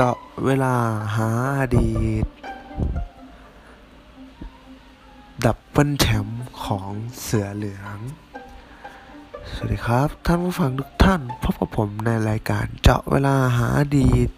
[0.00, 0.74] จาะเวลา
[1.16, 1.92] หาอดี
[2.24, 2.26] ต
[5.44, 7.98] ดับเบิลแชมป์ของเสือเหลือง
[9.52, 14.30] สวัสดีครับ ท่านผู้ฟังทุกท่านพบกับผมในรายการเจาะเวลาหาอดีต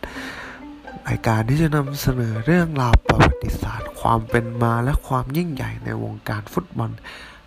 [1.09, 6.91] รายการที่จะนำเสนอเรื่องราวประวัติศาสตร์ ความเป็นมาและความยิ่งใหญ่ในวงการฟุตบอล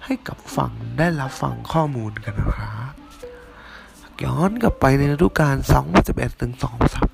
[0.03, 2.93] ให้กับฟังได้รับฟังข้อมูลกันนะครับ
[4.23, 5.55] ย้อนกลับไปในฤดูกาล
[5.97, 7.04] 2011ถึง2 0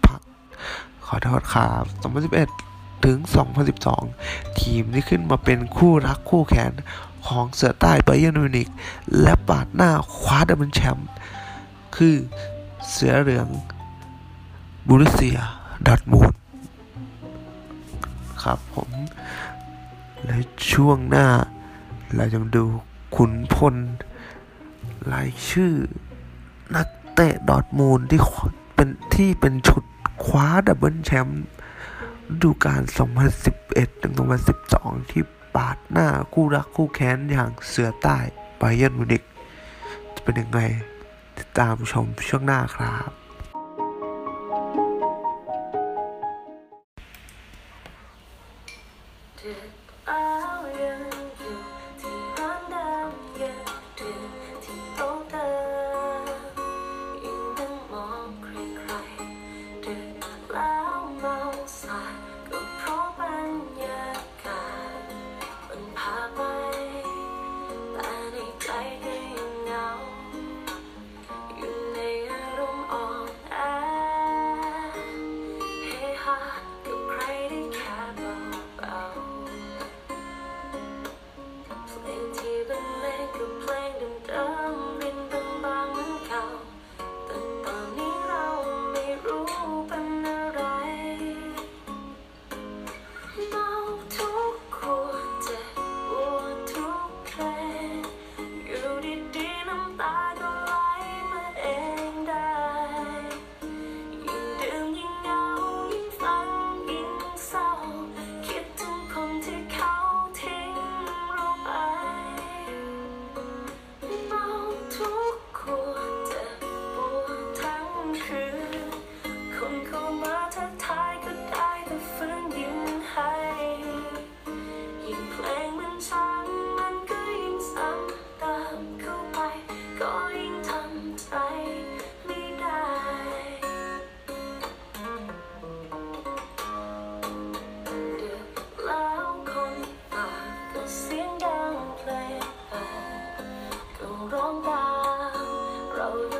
[1.14, 1.84] ขอโทษครับ
[2.46, 3.18] 2011 ถึง
[3.90, 6.72] 2012 ทีมที่ขึ้นมาเป็นคู่รักคู่แข่ง
[7.28, 8.70] ของเสือใต้บาเยิร์นมิวนิก
[9.22, 11.10] และปาดหน้าคว้าดับเบิลแชมป์
[11.96, 12.16] คือ
[12.90, 13.48] เสือเหลือง
[14.88, 15.40] โบรุสเซีย
[15.88, 16.34] ดอร์ทมุนด์
[18.44, 18.90] ครับผม
[20.26, 20.38] และ
[20.72, 21.28] ช่วงหน้า
[22.16, 22.66] เราจะดู
[23.16, 23.76] ขุนพล
[25.12, 25.74] รายชื่อ
[26.76, 28.20] นักเตะดอร์ทมุนด์ที่
[28.76, 29.84] เป็นที่เป็นชุด
[30.26, 31.44] คว้าดับเบิลแชมป์
[32.32, 32.82] ฤดูกาล
[33.38, 34.14] 2011 ถึง
[34.62, 35.24] 2012 ที่
[35.56, 38.18] ปาดหน้าคู่รักคู่แค้นอย่างเสือใต้
[38.58, 39.24] บาเยิร์นมิวนิก
[40.16, 40.60] จะเป็นยังไง
[41.38, 43.12] ติดตามชมช่วงหน้าครับ
[49.40, 49.54] ดึ
[51.30, 51.31] ก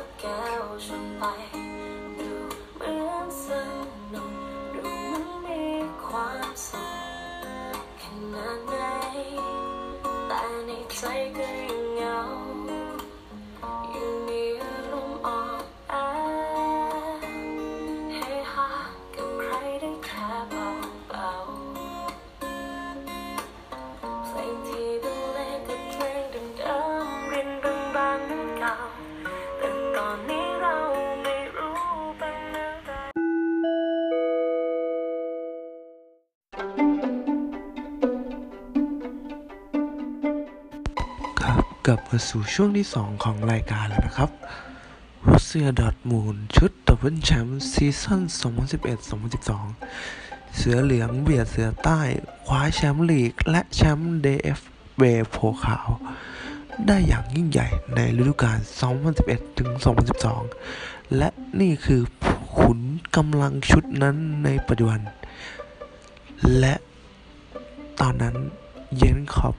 [0.04, 1.22] กแก้วชนไป
[2.18, 2.32] ดู
[2.76, 3.46] เหมือนส
[4.12, 4.32] นุก
[4.74, 5.62] ดูเหมันมี
[6.04, 6.86] ความสุ
[7.76, 8.74] ขขนาดไหน
[10.26, 11.02] แต่ในใจ
[11.36, 11.81] ก็ยัง
[41.88, 44.30] กลับมาสู่ช่วงที่ 2 ของรายการแล้วนะครับ
[45.30, 48.20] โบรุสเซียดอร์ทมุนด์ชุดดับเบิลแชมป์ซีซั่น
[49.38, 52.00] 2011-2012 เสือเหลืองเบียดเสือใต้
[52.46, 55.88] คว้าแชมป์ลีก และแชมป์ DFB โพคาล
[56.86, 58.58] ได้อย่างยิ่งใหญ่ในฤดูกาล
[59.46, 61.28] 2011-2012 และ
[61.60, 62.02] นี่คือ
[62.58, 62.80] ขุน
[63.16, 65.00] กำลังชุดนั้นในปัจจุบัน
[66.58, 66.74] และ
[68.00, 68.36] ตอนนั้น
[68.96, 69.56] เจอร์เก้นคล็อปป์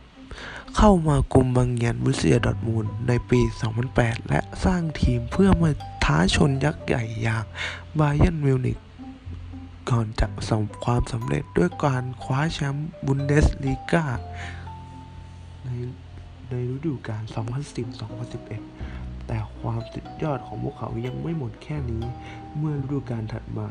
[0.77, 3.39] เข้ามากุมบังเหียนโบรุสเซียดอร์ทมุนด์ในปี
[3.85, 5.69] 2008 และสร้างทีมเพื่อมา
[6.05, 7.45] ท้าชนยักษ์ใหญ่อย่าง
[7.99, 8.77] บาเย r n นมิวนิก
[9.89, 14.05] ก่อนจะประสบความสำเร็จด้วยการคว้าแชมป์บุนเดสลีกา
[15.63, 15.69] ใน
[16.49, 17.23] ในฤดูกาล
[18.05, 22.03] 2010-2011 แต่ความสุดยอดของพวกเขายังไม่หมดแค่นี้
[22.57, 23.67] เมื่อฤดูกาลถัดมา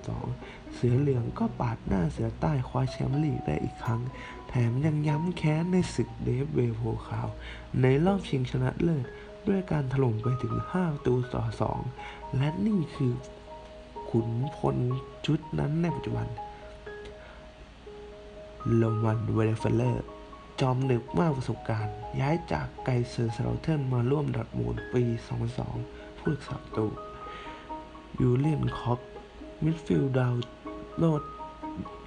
[0.00, 4.00] 2011-2012 เสือเหลืองก็ปาดหน้าเสือใต้คว้าแชมป์ลีกได้อีกครั้ง
[4.54, 7.28] แถมยังย้ำแค้นในศึกเดเอฟเบโพคาล
[7.82, 9.04] ในรอบชิงชนะเลิศ
[9.48, 13.12] ด้วยการถล่มไปถึง 5 ประตูต่อ 2 และนี่คือ
[14.10, 14.76] ขุนพล
[15.26, 16.26] ชุดนั้นในปัจจุบัน
[18.74, 20.04] โรมันไวเดนเฟลเลอร์
[20.60, 25.02] จอมหนึบมากประสบการณ์ ย้ายจากไกเซอร์สเลาเทิร์นมาร่วมดอร์ทมุนด์ปี
[25.60, 26.86] 2002 ผู้รักษาประตู
[28.20, 29.00] ยูเลียนคอช
[29.62, 30.34] มิดฟิลด์ดาว
[30.98, 31.22] โลด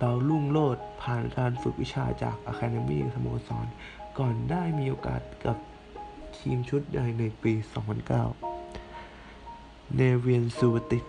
[0.02, 3.68] ดาวรุ่งโลดผ่านการฝึกวิชาจากอะคาเดมีสโมสร
[4.20, 5.58] ก่อนได้มีโอกาสกับ
[6.38, 7.60] ทีมชุดใหญ่ในปี 2009
[9.96, 11.06] เนเวนซูโบติช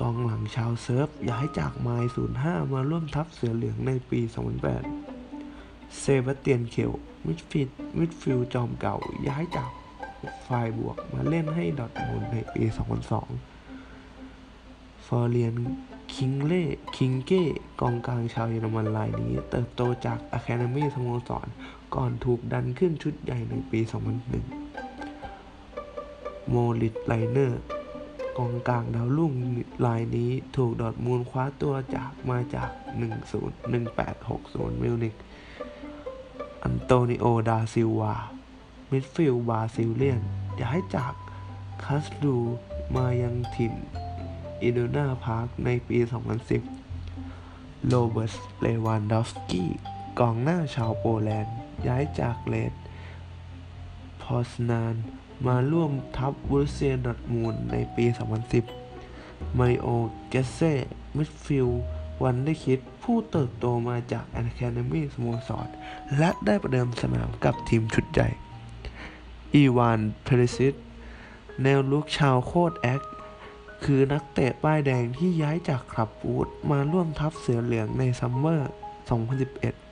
[0.00, 2.10] กองหลังชาวเซิร์ฟย้ายจากไมนซ์
[2.42, 4.20] 05 มาร่วมทัพเสือเหลืองในปี
[5.10, 6.92] 2008 เซบาสเตียนเคห์ล
[7.26, 8.96] มิดฟิลด์มิดฟิลด์จอมเก๋า
[9.28, 9.70] ย้ายจาก
[10.46, 12.62] ไฟรบวร์กมาเล่นให้ดอร์ทมุนด์ในปี
[13.10, 13.53] 2002
[15.06, 15.54] ฟลอเรียน
[16.14, 17.44] คริงเก้คริงเก้
[17.80, 21.46] กองกลางชาวเยอรมันรายนี้ เติบโตจากอะคาเดมีสโมสร
[21.94, 23.80] ก่อนถูกดันขึ้นชุดใหญ่ในปี
[24.74, 27.62] 2001 มอริตซ์ไลท์เนอร์
[28.38, 29.32] กองกลางดาวรุ่ง
[29.86, 32.70] รายนี้ถูกดอร์ทมุนด์คว้าตัวจากมาจาก
[33.56, 35.14] 101860 มิวนิก
[36.62, 38.14] อันโตนิโอ ดาซิลวา
[38.90, 40.20] มิดฟิลด์บราซิลเลียน
[40.62, 41.14] ย้ายจาก
[41.84, 42.36] คาร์ลสรูห์
[42.94, 43.74] มายังถิ่น
[44.64, 45.98] อิดูนาพาร์คในปี
[46.92, 49.70] 2010 โรเบิร์ตเลวานดอฟสกี้
[50.18, 51.56] กองหน้าชาวโปแลนด์
[51.86, 52.72] ย้ายจากเลช
[54.22, 54.94] พอซนาน
[55.46, 58.04] มาร่วมทัพโบรุสเซียดอร์ทมุนด์ในปี
[58.82, 59.88] 2010 มาริโอ
[60.28, 60.72] เกิตเซ่
[61.16, 65.68] มิดฟิลด์ wonderkid ผู้เติบโตมาจากอะคาเดมีสโมสร
[66.18, 68.28] และได้ประเดิมสนามกับทีมชุดใหญ่
[69.54, 70.74] อีวาน เปริซิช
[71.62, 73.02] แนวรุกชาวโครแอต
[73.82, 78.70] คือนักเตะป้ายแดงที่ย้ายจากคลับบรูชมาร่วมทัพเสือเหลืองในซัมเมอร์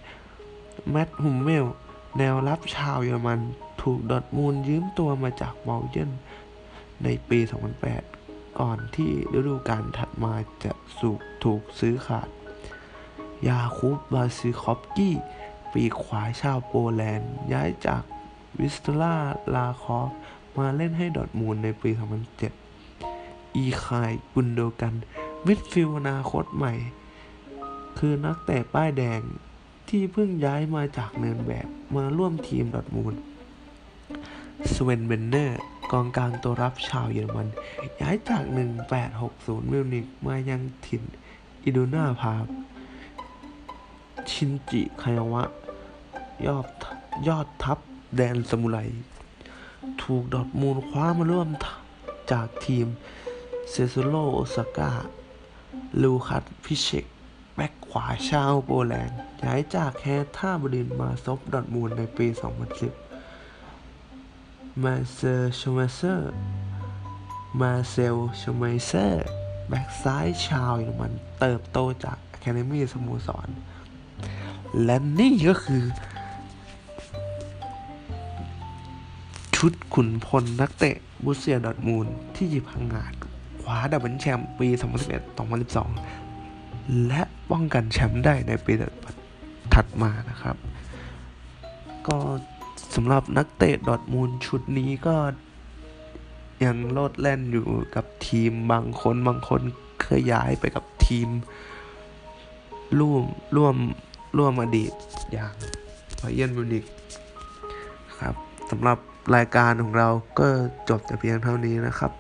[0.02, 1.65] 2011 แมตส์ฮุมเมิลส์
[2.19, 3.40] แนวรับชาวเยอรมัน
[3.82, 6.11] ถูกดอร์ทมุนด์ยืมตัวมาจากบาเยิร์น
[7.05, 7.38] ในปี
[7.99, 10.34] 2008 ก่อนที่ฤดูกาลถัดมา
[10.64, 12.29] จะถูกถูกซื้อขาด
[13.49, 15.17] ยาคุบบลาซีคอฟสกี้
[15.73, 18.02] ปีกขวาชาวโปแลนด์ ย้ายจาก
[18.61, 19.17] วิสลา
[19.55, 20.11] คราคอฟ
[20.58, 22.62] มาเล่นให้ดอร์ทมุนด์ในปี 2007
[23.57, 24.95] อิลคายกุนโดกัน
[25.47, 26.73] มิดฟิลด์อนาคตใหม่
[27.99, 29.21] คือนักเตะป้ายแดง
[29.89, 33.15] ที่เพิ่งย้ายมาจากเนิร์นแบร์กมาร่วมทีมดอร์ทมุนด์
[34.75, 35.61] สเวนเบนเดอร์
[35.93, 37.49] กองกลางตัวรับชาวเยอรมัน
[38.01, 38.43] ย้ายจาก
[39.09, 41.03] 1860 มิวนิกมายังถิ่น
[41.63, 42.35] อิดูนาพาร์ค
[44.31, 45.43] ชินจิคากาวะ
[46.47, 46.67] ยอด
[47.29, 47.79] ยอดแข้ง
[48.17, 48.79] แดนซามูไร
[50.03, 51.49] ถูกดอร์ทมุนด์คว้ามาร่วม
[52.33, 52.87] จากทีม
[53.75, 54.91] เซเรโซโอซาก้า
[56.03, 57.07] ลูคัสพิสเชก
[57.55, 60.06] แบ็กขวาชาวโปแลนด์ ย้ายจากแฮร์
[60.37, 62.27] ท่าเบอร์ลินมาซบดอร์ทมุนด์ในปี
[63.55, 66.33] 2010 มาร์เซลชเมลเซอร์
[67.61, 69.27] มาร์เซลชเมลเซอร์
[69.69, 73.49] แบ็กซ้ายชาวเยอรมันเติบโตจากอะคาเดมีสโมสร
[74.85, 75.85] และนี่ก็คือ
[79.57, 83.15] ชุดขุนพลนักเตะโบรุสเซียดอร์ทมุนด์ที่หยิบพังงาด
[83.62, 84.69] คว้าดับเบิลแชมป์ปี
[85.49, 88.73] 2011-2012 และป้องกันแชมป์ได้ในปี
[89.75, 90.56] ถัดมานะครับ
[92.06, 92.17] ก็
[92.94, 95.17] สำหรับนักเตะดอทมูลชุดนี้ก็
[96.64, 99.61] ยังโลดแล่นอยู่กับทีมบางคนบางคน
[100.03, 101.29] เคยย้ายไปกับทีม
[102.99, 103.25] ร่วม
[103.56, 103.76] ร่วม
[104.38, 104.93] ร่วมอดีต
[105.32, 105.55] อย่าง
[106.19, 106.85] ไบเยนมิวนิก
[108.20, 108.35] ครับ
[108.70, 108.99] สำหรับ
[109.35, 110.08] รายการของเรา
[110.38, 110.49] ก็
[110.88, 112.12] จบแต่เพียงเท่านี้นะครับ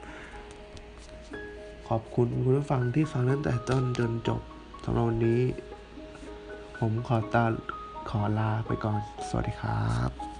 [1.94, 4.40] อบคุณคุณผู้ฟังที่ฟังตั้งแต่ต้นจนจบ
[4.84, 5.42] สำหรับวันนี้
[6.78, 7.44] ผมขอตา
[8.10, 10.31] ขอลาไปก่อน สวัสดีครับ